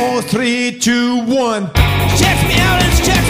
[0.00, 1.70] four, three, two, one.
[2.16, 3.29] Check me out, let's check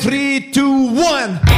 [0.00, 1.49] three, two, one.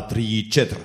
[0.00, 0.80] два, три, четыре.